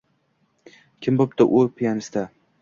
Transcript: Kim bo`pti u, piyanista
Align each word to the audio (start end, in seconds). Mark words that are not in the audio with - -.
Kim 1.07 1.19
bo`pti 1.19 1.47
u, 1.47 1.63
piyanista 1.81 2.27